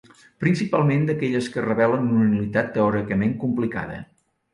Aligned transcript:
Principalment 0.43 1.03
d'aquelles 1.09 1.49
que 1.55 1.63
revelen 1.65 2.07
una 2.13 2.29
nul·litat 2.31 2.73
teòricament 2.79 3.37
complicada. 3.45 4.01